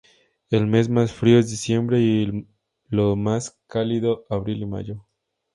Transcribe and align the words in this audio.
El 0.49 0.65
mes 0.65 0.89
más 0.89 1.11
frío 1.13 1.37
es 1.37 1.51
diciembre 1.51 1.99
y 2.01 2.47
los 2.89 3.15
más 3.15 3.61
cálidos 3.67 4.21
abril 4.31 4.63
y 4.63 4.65
mayo. 4.65 5.05